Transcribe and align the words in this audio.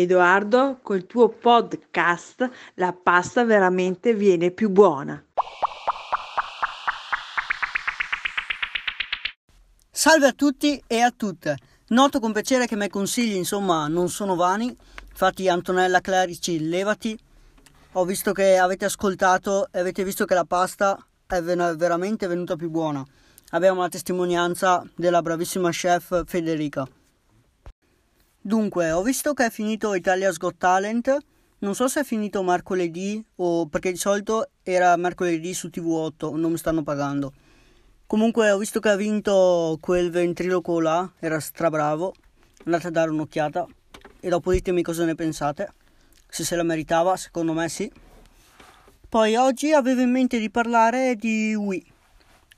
Edoardo, 0.00 0.78
col 0.82 1.06
tuo 1.06 1.28
podcast 1.28 2.48
la 2.74 2.92
pasta 2.92 3.44
veramente 3.44 4.14
viene 4.14 4.50
più 4.50 4.70
buona. 4.70 5.22
Salve 9.90 10.28
a 10.28 10.32
tutti 10.32 10.82
e 10.86 11.00
a 11.00 11.10
tutte. 11.10 11.56
Noto 11.88 12.20
con 12.20 12.32
piacere 12.32 12.66
che 12.66 12.74
i 12.74 12.76
miei 12.76 12.88
consigli, 12.88 13.34
insomma, 13.34 13.86
non 13.88 14.08
sono 14.08 14.34
vani. 14.34 14.74
Infatti, 15.10 15.48
Antonella 15.48 16.00
Clerici, 16.00 16.68
levati. 16.68 17.18
Ho 17.92 18.04
visto 18.04 18.32
che 18.32 18.56
avete 18.56 18.86
ascoltato 18.86 19.68
e 19.70 19.80
avete 19.80 20.04
visto 20.04 20.24
che 20.24 20.34
la 20.34 20.44
pasta 20.44 20.96
è 21.26 21.42
veramente 21.42 22.26
venuta 22.26 22.56
più 22.56 22.70
buona. 22.70 23.04
Abbiamo 23.50 23.80
la 23.82 23.88
testimonianza 23.88 24.82
della 24.94 25.20
bravissima 25.20 25.70
chef 25.70 26.22
Federica. 26.24 26.88
Dunque, 28.50 28.90
ho 28.90 29.00
visto 29.04 29.32
che 29.32 29.46
è 29.46 29.48
finito 29.50 29.94
Italia's 29.94 30.36
Got 30.36 30.56
Talent. 30.58 31.16
Non 31.58 31.76
so 31.76 31.86
se 31.86 32.00
è 32.00 32.02
finito 32.02 32.42
mercoledì 32.42 33.24
o 33.36 33.66
perché 33.66 33.92
di 33.92 33.96
solito 33.96 34.50
era 34.64 34.96
mercoledì 34.96 35.54
su 35.54 35.68
TV8, 35.68 36.34
non 36.34 36.50
mi 36.50 36.56
stanno 36.56 36.82
pagando. 36.82 37.32
Comunque 38.08 38.50
ho 38.50 38.58
visto 38.58 38.80
che 38.80 38.88
ha 38.88 38.96
vinto 38.96 39.78
quel 39.80 40.10
ventriloquo 40.10 40.80
là, 40.80 41.08
era 41.20 41.38
strabravo. 41.38 42.12
Andate 42.64 42.88
a 42.88 42.90
dare 42.90 43.10
un'occhiata 43.10 43.68
e 44.18 44.28
dopo 44.28 44.50
ditemi 44.50 44.82
cosa 44.82 45.04
ne 45.04 45.14
pensate. 45.14 45.72
Se 46.28 46.42
se 46.42 46.56
la 46.56 46.64
meritava, 46.64 47.16
secondo 47.16 47.52
me 47.52 47.68
sì. 47.68 47.88
Poi 49.08 49.36
oggi 49.36 49.70
avevo 49.70 50.00
in 50.00 50.10
mente 50.10 50.40
di 50.40 50.50
parlare 50.50 51.14
di 51.14 51.54
Wii. 51.54 51.92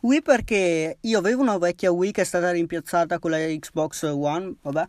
Wii 0.00 0.22
perché 0.22 0.96
io 0.98 1.18
avevo 1.18 1.42
una 1.42 1.58
vecchia 1.58 1.92
Wii 1.92 2.12
che 2.12 2.22
è 2.22 2.24
stata 2.24 2.50
rimpiazzata 2.50 3.18
con 3.18 3.32
la 3.32 3.36
Xbox 3.36 4.04
One, 4.04 4.54
vabbè 4.62 4.88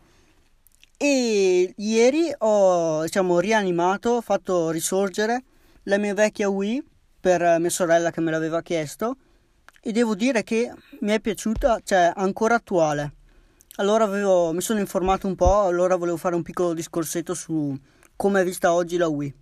e 0.97 1.73
ieri 1.75 2.33
ho 2.38 3.03
diciamo, 3.03 3.39
rianimato, 3.39 4.21
fatto 4.21 4.70
risorgere 4.70 5.43
la 5.84 5.97
mia 5.97 6.13
vecchia 6.13 6.49
Wii 6.49 6.84
per 7.20 7.59
mia 7.59 7.70
sorella 7.70 8.12
che 8.12 8.21
me 8.21 8.31
l'aveva 8.31 8.62
chiesto 8.62 9.15
e 9.81 9.91
devo 9.91 10.15
dire 10.15 10.43
che 10.43 10.71
mi 11.01 11.12
è 11.12 11.20
piaciuta, 11.20 11.81
cioè 11.84 12.12
ancora 12.15 12.55
attuale. 12.55 13.13
Allora 13.77 14.05
avevo, 14.05 14.53
mi 14.53 14.62
sono 14.62 14.79
informato 14.79 15.27
un 15.27 15.35
po', 15.35 15.63
allora 15.63 15.95
volevo 15.95 16.15
fare 16.15 16.35
un 16.35 16.41
piccolo 16.41 16.73
discorsetto 16.73 17.34
su 17.34 17.77
come 18.15 18.41
è 18.41 18.43
vista 18.46 18.71
oggi 18.73 18.98
la 18.98 19.07
Wii. 19.07 19.34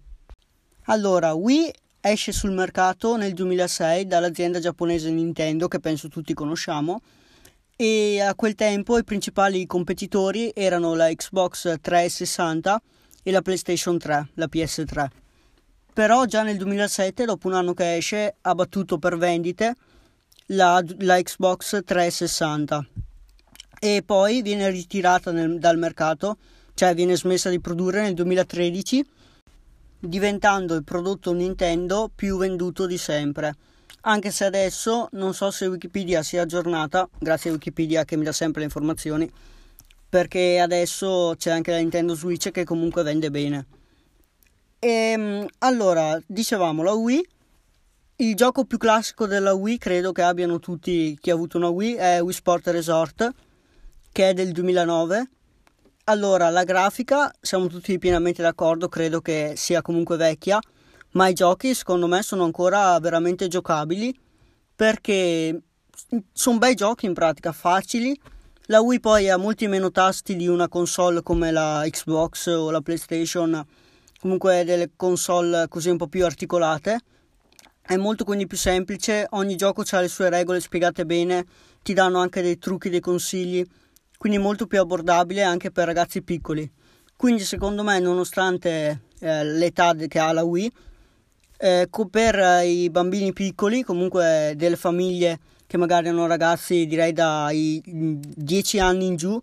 Allora, 0.85 1.33
Wii 1.33 1.71
esce 1.99 2.31
sul 2.31 2.51
mercato 2.51 3.15
nel 3.17 3.33
2006 3.33 4.07
dall'azienda 4.07 4.59
giapponese 4.59 5.11
Nintendo, 5.11 5.67
che 5.67 5.79
penso 5.79 6.07
tutti 6.07 6.33
conosciamo, 6.33 7.01
e 7.83 8.21
a 8.21 8.35
quel 8.35 8.53
tempo 8.53 8.99
i 8.99 9.03
principali 9.03 9.65
competitori 9.65 10.51
erano 10.53 10.93
la 10.93 11.11
Xbox 11.11 11.79
360 11.81 12.79
e 13.23 13.31
la 13.31 13.41
PlayStation 13.41 13.97
3, 13.97 14.29
la 14.35 14.47
PS3. 14.47 15.07
Però 15.91 16.25
già 16.25 16.43
nel 16.43 16.57
2007, 16.57 17.25
dopo 17.25 17.47
un 17.47 17.55
anno 17.55 17.73
che 17.73 17.95
esce, 17.95 18.35
ha 18.39 18.53
battuto 18.53 18.99
per 18.99 19.17
vendite 19.17 19.75
la, 20.49 20.79
la 20.99 21.19
Xbox 21.19 21.83
360 21.83 22.85
e 23.79 24.03
poi 24.05 24.43
viene 24.43 24.69
ritirata 24.69 25.31
nel, 25.31 25.57
dal 25.57 25.79
mercato, 25.79 26.37
cioè 26.75 26.93
viene 26.93 27.17
smessa 27.17 27.49
di 27.49 27.59
produrre 27.59 28.03
nel 28.03 28.13
2013, 28.13 29.03
diventando 29.97 30.75
il 30.75 30.83
prodotto 30.83 31.33
Nintendo 31.33 32.11
più 32.13 32.37
venduto 32.37 32.85
di 32.85 32.99
sempre 32.99 33.55
anche 34.01 34.31
se 34.31 34.45
adesso 34.45 35.09
non 35.11 35.33
so 35.33 35.51
se 35.51 35.67
Wikipedia 35.67 36.23
sia 36.23 36.43
aggiornata, 36.43 37.07
grazie 37.19 37.49
a 37.49 37.53
Wikipedia 37.53 38.05
che 38.05 38.17
mi 38.17 38.23
dà 38.23 38.31
sempre 38.31 38.61
le 38.61 38.65
informazioni, 38.65 39.29
perché 40.09 40.59
adesso 40.59 41.35
c'è 41.37 41.51
anche 41.51 41.71
la 41.71 41.77
Nintendo 41.77 42.15
Switch 42.15 42.51
che 42.51 42.63
comunque 42.63 43.03
vende 43.03 43.29
bene. 43.29 43.65
E 44.79 44.89
ehm, 44.89 45.47
allora, 45.59 46.19
dicevamo 46.25 46.81
la 46.81 46.93
Wii, 46.93 47.27
il 48.17 48.35
gioco 48.35 48.65
più 48.65 48.77
classico 48.77 49.27
della 49.27 49.53
Wii, 49.53 49.77
credo 49.77 50.11
che 50.11 50.23
abbiano 50.23 50.59
tutti 50.59 51.17
chi 51.21 51.29
ha 51.29 51.33
avuto 51.33 51.57
una 51.57 51.69
Wii, 51.69 51.93
è 51.95 52.21
Wii 52.21 52.33
Sport 52.33 52.67
Resort, 52.67 53.31
che 54.11 54.29
è 54.29 54.33
del 54.33 54.51
2009. 54.51 55.29
Allora, 56.05 56.49
la 56.49 56.63
grafica, 56.63 57.31
siamo 57.39 57.67
tutti 57.67 57.97
pienamente 57.99 58.41
d'accordo, 58.41 58.89
credo 58.89 59.21
che 59.21 59.53
sia 59.55 59.83
comunque 59.83 60.17
vecchia 60.17 60.59
ma 61.11 61.27
i 61.27 61.33
giochi 61.33 61.73
secondo 61.73 62.07
me 62.07 62.21
sono 62.21 62.43
ancora 62.43 62.97
veramente 62.99 63.47
giocabili 63.47 64.17
perché 64.75 65.61
sono 66.33 66.57
bei 66.57 66.75
giochi 66.75 67.05
in 67.05 67.13
pratica, 67.13 67.51
facili. 67.51 68.19
La 68.65 68.81
Wii 68.81 68.99
poi 68.99 69.29
ha 69.29 69.37
molti 69.37 69.67
meno 69.67 69.91
tasti 69.91 70.35
di 70.35 70.47
una 70.47 70.67
console 70.67 71.21
come 71.21 71.51
la 71.51 71.83
Xbox 71.87 72.47
o 72.47 72.71
la 72.71 72.81
PlayStation, 72.81 73.65
comunque 74.19 74.63
delle 74.63 74.91
console 74.95 75.67
così 75.67 75.89
un 75.89 75.97
po' 75.97 76.07
più 76.07 76.25
articolate. 76.25 76.99
È 77.81 77.95
molto 77.97 78.23
quindi 78.23 78.47
più 78.47 78.57
semplice, 78.57 79.27
ogni 79.31 79.55
gioco 79.55 79.83
ha 79.89 79.99
le 79.99 80.07
sue 80.07 80.29
regole 80.29 80.61
spiegate 80.61 81.05
bene, 81.05 81.45
ti 81.83 81.93
danno 81.93 82.19
anche 82.19 82.41
dei 82.41 82.57
trucchi, 82.57 82.89
dei 82.89 82.99
consigli, 83.01 83.65
quindi 84.17 84.37
molto 84.37 84.67
più 84.67 84.79
abbordabile 84.79 85.43
anche 85.43 85.71
per 85.71 85.85
ragazzi 85.85 86.21
piccoli. 86.21 86.71
Quindi 87.17 87.43
secondo 87.43 87.83
me 87.83 87.99
nonostante 87.99 89.01
eh, 89.19 89.43
l'età 89.43 89.93
che 89.93 90.19
ha 90.19 90.31
la 90.31 90.43
Wii, 90.43 90.71
eh, 91.61 91.87
per 92.09 92.39
eh, 92.39 92.65
i 92.65 92.89
bambini 92.89 93.33
piccoli, 93.33 93.83
comunque 93.83 94.53
delle 94.55 94.75
famiglie 94.75 95.39
che 95.67 95.77
magari 95.77 96.09
hanno 96.09 96.25
ragazzi 96.25 96.87
direi 96.87 97.13
dai 97.13 97.81
10 97.85 98.79
anni 98.79 99.05
in 99.05 99.15
giù, 99.15 99.39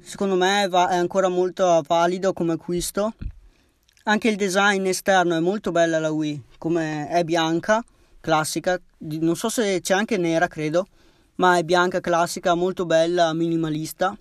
secondo 0.00 0.34
me 0.34 0.64
è 0.64 0.96
ancora 0.96 1.28
molto 1.28 1.82
valido 1.86 2.32
come 2.32 2.54
acquisto. 2.54 3.14
Anche 4.04 4.28
il 4.28 4.34
design 4.34 4.84
esterno 4.86 5.36
è 5.36 5.40
molto 5.40 5.70
bella 5.70 6.00
la 6.00 6.10
Wii, 6.10 6.42
come 6.58 7.08
è 7.08 7.22
bianca, 7.22 7.82
classica, 8.20 8.80
non 8.98 9.36
so 9.36 9.48
se 9.48 9.80
c'è 9.80 9.94
anche 9.94 10.16
nera 10.16 10.48
credo, 10.48 10.88
ma 11.36 11.56
è 11.58 11.62
bianca, 11.62 12.00
classica, 12.00 12.54
molto 12.54 12.86
bella, 12.86 13.32
minimalista. 13.32 14.16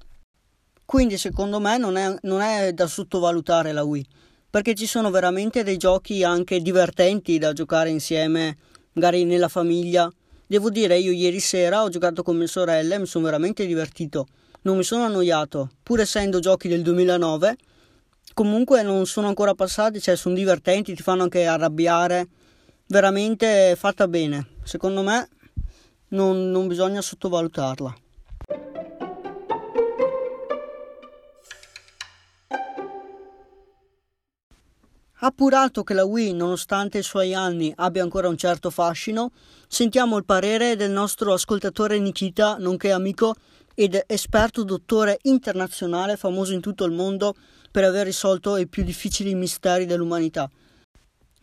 Quindi 0.86 1.18
secondo 1.18 1.60
me 1.60 1.78
non 1.78 1.98
è, 1.98 2.16
non 2.22 2.42
è 2.42 2.72
da 2.72 2.86
sottovalutare 2.86 3.72
la 3.72 3.84
Wii 3.84 4.08
perché 4.50 4.74
ci 4.74 4.88
sono 4.88 5.12
veramente 5.12 5.64
dei 5.64 5.78
giochi 5.78 6.24
anche 6.24 6.60
divertenti 6.62 7.38
da 7.38 7.54
giocare 7.54 7.90
insieme, 7.90 8.58
magari 8.94 9.24
nella 9.24 9.48
famiglia. 9.48 10.12
Devo 10.48 10.70
dire, 10.72 10.98
io 10.98 11.12
ieri 11.12 11.40
sera 11.40 11.84
ho 11.84 11.90
giocato 11.90 12.24
con 12.24 12.36
mie 12.36 12.48
sorelle 12.48 12.96
e 12.96 13.00
mi 13.00 13.06
sono 13.06 13.26
veramente 13.26 13.66
divertito. 13.66 14.26
Non 14.62 14.78
mi 14.78 14.84
sono 14.84 15.04
annoiato, 15.04 15.70
pur 15.84 16.00
essendo 16.00 16.40
giochi 16.40 16.68
del 16.68 16.82
2009. 16.82 17.56
Comunque 18.34 18.82
non 18.82 19.06
sono 19.06 19.28
ancora 19.28 19.54
passati, 19.54 20.02
cioè 20.02 20.16
sono 20.16 20.36
divertenti, 20.36 20.96
ti 20.96 21.04
fanno 21.04 21.24
anche 21.24 21.46
arrabbiare. 21.46 22.28
Veramente 22.88 23.76
fatta 23.78 24.08
bene. 24.08 24.48
Secondo 24.64 25.04
me 25.04 25.30
non, 26.10 26.50
non 26.50 26.68
bisogna 26.68 27.02
sottovalutarla. 27.02 27.96
Appurato 35.22 35.84
che 35.84 35.94
la 35.94 36.06
Wii, 36.06 36.32
nonostante 36.32 37.00
i 37.00 37.04
suoi 37.04 37.34
anni, 37.34 37.74
abbia 37.76 38.04
ancora 38.04 38.30
un 38.30 38.38
certo 38.38 38.70
fascino, 38.70 39.32
sentiamo 39.68 40.16
il 40.16 40.24
parere 40.24 40.78
del 40.78 40.92
nostro 40.92 41.34
ascoltatore 41.34 42.00
Nikita, 42.00 42.56
nonché 42.58 42.94
amico 42.94 43.36
ed 43.76 44.02
esperto 44.08 44.64
dottore 44.64 45.18
internazionale 45.24 46.16
famoso 46.16 46.54
in 46.54 46.62
tutto 46.62 46.86
il 46.86 46.94
mondo 46.94 47.36
per 47.70 47.84
aver 47.84 48.06
risolto 48.06 48.56
i 48.56 48.68
più 48.70 48.82
difficili 48.84 49.36
misteri 49.36 49.86
dell'umanità. 49.86 50.50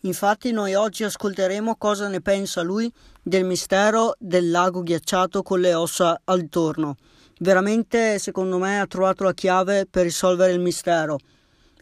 Infatti 0.00 0.52
noi 0.52 0.74
oggi 0.74 1.04
ascolteremo 1.04 1.76
cosa 1.76 2.08
ne 2.08 2.22
pensa 2.22 2.62
lui 2.62 2.90
del 3.22 3.44
mistero 3.44 4.14
del 4.18 4.50
lago 4.50 4.82
ghiacciato 4.82 5.42
con 5.42 5.60
le 5.60 5.74
ossa 5.74 6.18
attorno. 6.24 6.96
Veramente, 7.40 8.18
secondo 8.20 8.56
me, 8.56 8.80
ha 8.80 8.86
trovato 8.86 9.24
la 9.24 9.34
chiave 9.34 9.84
per 9.84 10.04
risolvere 10.04 10.52
il 10.52 10.60
mistero. 10.60 11.18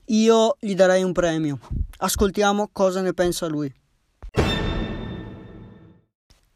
Io 0.08 0.56
gli 0.60 0.74
darei 0.74 1.02
un 1.02 1.12
premio. 1.12 1.58
Ascoltiamo 1.98 2.68
cosa 2.72 3.00
ne 3.00 3.14
pensa 3.14 3.46
lui. 3.46 3.72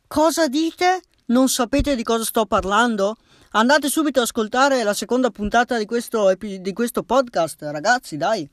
Cosa 0.07 0.49
dite? 0.49 1.01
Non 1.27 1.49
sapete 1.49 1.97
di 1.97 2.03
cosa 2.03 2.25
sto 2.25 2.45
parlando? 2.45 3.17
Andate 3.53 3.89
subito 3.89 4.19
ad 4.19 4.27
ascoltare 4.27 4.83
la 4.83 4.93
seconda 4.93 5.31
puntata 5.31 5.79
di 5.79 5.87
questo, 5.87 6.35
di 6.35 6.73
questo 6.75 7.03
podcast, 7.03 7.63
ragazzi, 7.63 8.19
dai. 8.19 8.49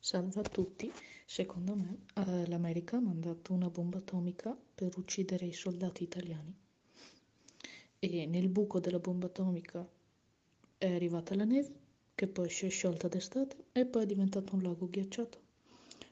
Salve 0.00 0.40
a 0.40 0.42
tutti. 0.42 0.92
Secondo 1.24 1.76
me 1.76 2.06
eh, 2.14 2.48
l'America 2.48 2.96
ha 2.96 3.00
mandato 3.00 3.52
una 3.52 3.70
bomba 3.70 3.98
atomica 3.98 4.56
per 4.74 4.98
uccidere 4.98 5.46
i 5.46 5.52
soldati 5.52 6.02
italiani. 6.02 6.52
E 8.00 8.26
nel 8.26 8.48
buco 8.48 8.80
della 8.80 8.98
bomba 8.98 9.26
atomica 9.26 9.86
è 10.76 10.92
arrivata 10.92 11.36
la 11.36 11.44
neve 11.44 11.79
che 12.20 12.26
poi 12.26 12.50
si 12.50 12.66
è 12.66 12.68
sciolta 12.68 13.08
d'estate 13.08 13.56
e 13.72 13.86
poi 13.86 14.02
è 14.02 14.06
diventato 14.06 14.54
un 14.54 14.62
lago 14.62 14.90
ghiacciato. 14.90 15.38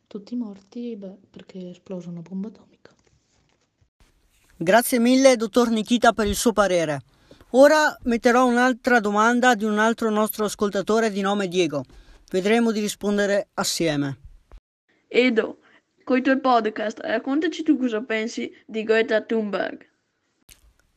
Tutti 0.06 0.34
morti, 0.36 0.96
beh, 0.96 1.18
perché 1.28 1.58
è 1.58 1.64
esplosa 1.66 2.08
una 2.08 2.22
bomba 2.22 2.48
atomica. 2.48 2.94
Grazie 4.56 4.98
mille, 5.00 5.36
dottor 5.36 5.68
Nikita, 5.68 6.14
per 6.14 6.26
il 6.26 6.34
suo 6.34 6.54
parere. 6.54 7.02
Ora 7.50 7.94
metterò 8.04 8.46
un'altra 8.46 9.00
domanda 9.00 9.54
di 9.54 9.64
un 9.64 9.78
altro 9.78 10.08
nostro 10.08 10.46
ascoltatore 10.46 11.10
di 11.10 11.20
nome 11.20 11.46
Diego. 11.46 11.84
Vedremo 12.30 12.72
di 12.72 12.80
rispondere 12.80 13.48
assieme. 13.52 14.18
Edo, 15.08 15.58
coi 16.04 16.22
tuoi 16.22 16.40
podcast, 16.40 17.00
raccontaci 17.00 17.62
tu 17.62 17.76
cosa 17.76 18.00
pensi 18.00 18.50
di 18.64 18.82
Greta 18.82 19.20
Thunberg. 19.20 19.86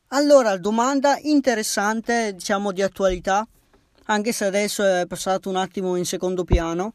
Allora, 0.08 0.56
domanda 0.56 1.18
interessante, 1.20 2.32
diciamo 2.32 2.72
di 2.72 2.80
attualità, 2.80 3.46
anche 4.06 4.32
se 4.32 4.44
adesso 4.44 4.84
è 4.84 5.06
passato 5.06 5.48
un 5.48 5.56
attimo 5.56 5.96
in 5.96 6.04
secondo 6.04 6.44
piano. 6.44 6.94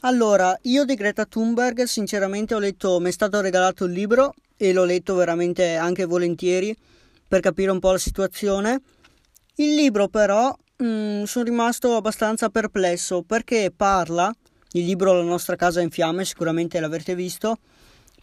Allora, 0.00 0.56
io 0.62 0.84
di 0.84 0.94
Greta 0.94 1.24
Thunberg 1.24 1.82
sinceramente 1.82 2.54
ho 2.54 2.58
letto, 2.58 3.00
mi 3.00 3.08
è 3.08 3.12
stato 3.12 3.40
regalato 3.40 3.84
il 3.84 3.92
libro 3.92 4.34
e 4.56 4.72
l'ho 4.72 4.84
letto 4.84 5.14
veramente 5.14 5.74
anche 5.74 6.04
volentieri 6.04 6.76
per 7.26 7.40
capire 7.40 7.70
un 7.70 7.80
po' 7.80 7.92
la 7.92 7.98
situazione. 7.98 8.80
Il 9.56 9.74
libro 9.74 10.08
però 10.08 10.56
mm, 10.82 11.24
sono 11.24 11.44
rimasto 11.44 11.96
abbastanza 11.96 12.48
perplesso 12.48 13.22
perché 13.22 13.72
parla, 13.74 14.32
il 14.72 14.84
libro 14.84 15.12
La 15.12 15.22
nostra 15.22 15.56
casa 15.56 15.80
in 15.80 15.90
fiamme, 15.90 16.24
sicuramente 16.24 16.78
l'avrete 16.78 17.14
visto, 17.14 17.56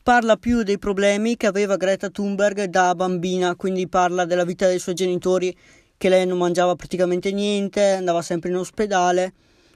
parla 0.01 0.37
più 0.37 0.63
dei 0.63 0.77
problemi 0.77 1.35
che 1.35 1.47
aveva 1.47 1.75
Greta 1.75 2.09
Thunberg 2.09 2.65
da 2.65 2.95
bambina, 2.95 3.55
quindi 3.55 3.87
parla 3.87 4.23
della 4.23 4.45
vita 4.45 4.67
dei 4.67 4.79
suoi 4.79 4.95
genitori, 4.95 5.55
che 6.05 6.09
lei 6.09 6.25
non 6.27 6.37
mangiava 6.37 6.75
praticamente 6.75 7.31
niente, 7.31 7.93
andava 7.93 8.21
sempre 8.21 8.49
in 8.49 8.57
ospedale 8.57 9.33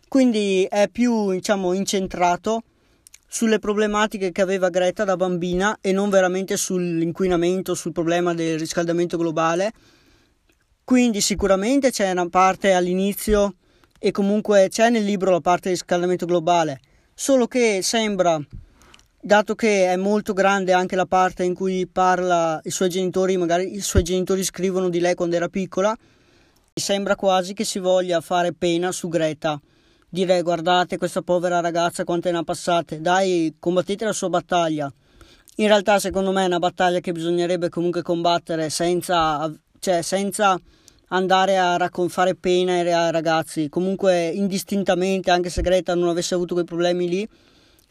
quindi 0.09 0.65
è 0.67 0.89
più 0.89 1.29
diciamo 1.29 1.73
incentrato 1.73 2.63
sulle 3.27 3.59
problematiche 3.59 4.31
che 4.31 4.41
aveva 4.41 4.69
Greta 4.69 5.03
da 5.03 5.15
bambina 5.15 5.77
e 5.81 5.91
non 5.91 6.09
veramente 6.09 6.57
sull'inquinamento, 6.57 7.75
sul 7.75 7.91
problema 7.91 8.33
del 8.33 8.57
riscaldamento 8.57 9.17
globale. 9.17 9.71
Quindi 10.83 11.21
sicuramente 11.21 11.91
c'è 11.91 12.09
una 12.09 12.27
parte 12.27 12.73
all'inizio 12.73 13.53
e 13.99 14.09
comunque 14.09 14.65
c'è 14.69 14.89
nel 14.89 15.03
libro 15.03 15.29
la 15.29 15.41
parte 15.41 15.69
del 15.69 15.77
riscaldamento 15.77 16.25
globale, 16.25 16.79
solo 17.13 17.45
che 17.45 17.81
sembra, 17.83 18.41
dato 19.21 19.53
che 19.53 19.93
è 19.93 19.95
molto 19.95 20.33
grande 20.33 20.73
anche 20.73 20.95
la 20.95 21.05
parte 21.05 21.43
in 21.43 21.53
cui 21.53 21.85
parla 21.85 22.59
i 22.63 22.71
suoi 22.71 22.89
genitori, 22.89 23.37
magari 23.37 23.75
i 23.75 23.81
suoi 23.81 24.01
genitori 24.01 24.43
scrivono 24.43 24.89
di 24.89 24.99
lei 24.99 25.13
quando 25.13 25.35
era 25.35 25.49
piccola, 25.49 25.95
sembra 26.79 27.15
quasi 27.15 27.53
che 27.53 27.63
si 27.63 27.79
voglia 27.79 28.21
fare 28.21 28.53
pena 28.53 28.91
su 28.91 29.07
Greta 29.07 29.59
dire 30.09 30.41
guardate 30.41 30.97
questa 30.97 31.21
povera 31.21 31.59
ragazza 31.59 32.03
quante 32.03 32.31
ne 32.31 32.39
ha 32.39 32.43
passate, 32.43 32.99
dai 32.99 33.55
combattete 33.59 34.05
la 34.05 34.13
sua 34.13 34.29
battaglia. 34.29 34.91
In 35.57 35.67
realtà 35.67 35.99
secondo 35.99 36.31
me 36.31 36.43
è 36.43 36.47
una 36.47 36.59
battaglia 36.59 36.99
che 36.99 37.11
bisognerebbe 37.11 37.69
comunque 37.69 38.01
combattere 38.01 38.69
senza, 38.69 39.51
cioè, 39.79 40.01
senza 40.01 40.59
andare 41.09 41.57
a 41.57 41.77
raccon- 41.77 42.09
fare 42.09 42.35
pena 42.35 42.73
ai 42.73 43.11
ragazzi, 43.11 43.69
comunque 43.69 44.27
indistintamente, 44.27 45.31
anche 45.31 45.49
se 45.49 45.61
Greta 45.61 45.95
non 45.95 46.09
avesse 46.09 46.33
avuto 46.33 46.53
quei 46.53 46.65
problemi 46.65 47.07
lì, 47.07 47.27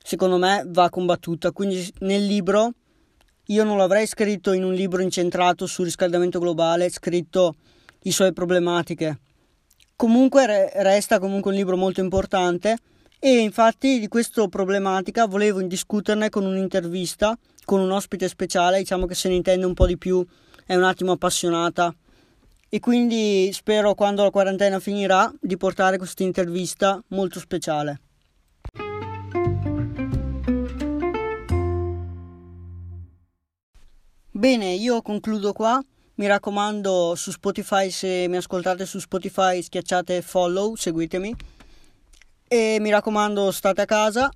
secondo 0.02 0.38
me 0.38 0.64
va 0.66 0.88
combattuta. 0.88 1.52
Quindi 1.52 1.92
nel 2.00 2.24
libro 2.24 2.72
io 3.46 3.64
non 3.64 3.76
l'avrei 3.76 4.06
scritto 4.06 4.52
in 4.52 4.64
un 4.64 4.72
libro 4.72 5.02
incentrato 5.02 5.66
sul 5.66 5.84
riscaldamento 5.84 6.38
globale, 6.38 6.90
scritto 6.90 7.54
le 8.00 8.10
sue 8.12 8.32
problematiche 8.32 9.18
Comunque 9.98 10.46
re- 10.46 10.70
resta 10.76 11.18
comunque 11.18 11.50
un 11.50 11.56
libro 11.56 11.76
molto 11.76 12.00
importante 12.00 12.76
e 13.18 13.38
infatti 13.38 13.98
di 13.98 14.06
questa 14.06 14.46
problematica 14.46 15.26
volevo 15.26 15.60
discuterne 15.62 16.28
con 16.30 16.46
un'intervista 16.46 17.36
con 17.64 17.80
un 17.80 17.90
ospite 17.90 18.28
speciale, 18.28 18.78
diciamo 18.78 19.06
che 19.06 19.16
se 19.16 19.28
ne 19.28 19.34
intende 19.34 19.66
un 19.66 19.74
po' 19.74 19.86
di 19.86 19.98
più, 19.98 20.24
è 20.64 20.76
un 20.76 20.84
attimo 20.84 21.10
appassionata 21.10 21.92
e 22.68 22.78
quindi 22.78 23.50
spero 23.52 23.94
quando 23.94 24.22
la 24.22 24.30
quarantena 24.30 24.78
finirà 24.78 25.34
di 25.40 25.56
portare 25.56 25.98
questa 25.98 26.22
intervista 26.22 27.02
molto 27.08 27.40
speciale. 27.40 28.00
Bene, 34.30 34.74
io 34.74 35.02
concludo 35.02 35.52
qua. 35.52 35.82
Mi 36.18 36.26
raccomando 36.26 37.14
su 37.14 37.30
Spotify, 37.30 37.90
se 37.92 38.26
mi 38.28 38.38
ascoltate 38.38 38.84
su 38.86 38.98
Spotify 38.98 39.62
schiacciate 39.62 40.20
follow, 40.20 40.74
seguitemi. 40.74 41.32
E 42.48 42.78
mi 42.80 42.90
raccomando 42.90 43.52
state 43.52 43.82
a 43.82 43.84
casa, 43.84 44.28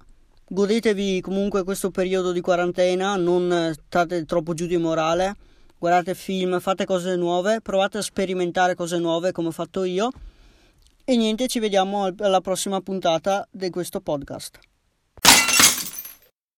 godetevi 0.46 1.20
comunque 1.20 1.64
questo 1.64 1.90
periodo 1.90 2.30
di 2.30 2.40
quarantena, 2.40 3.16
non 3.16 3.74
state 3.74 4.24
troppo 4.26 4.54
giù 4.54 4.66
di 4.66 4.76
morale, 4.76 5.34
guardate 5.76 6.14
film, 6.14 6.60
fate 6.60 6.84
cose 6.84 7.16
nuove, 7.16 7.60
provate 7.60 7.98
a 7.98 8.02
sperimentare 8.02 8.76
cose 8.76 8.98
nuove 8.98 9.32
come 9.32 9.48
ho 9.48 9.52
fatto 9.52 9.82
io. 9.82 10.10
E 11.02 11.16
niente, 11.16 11.48
ci 11.48 11.58
vediamo 11.58 12.14
alla 12.16 12.40
prossima 12.40 12.80
puntata 12.80 13.44
di 13.50 13.70
questo 13.70 14.00
podcast. 14.00 14.71